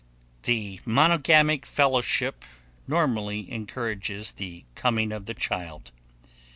[0.41, 2.43] The monogamic fellowship
[2.87, 5.91] normally encourages the coming of the child.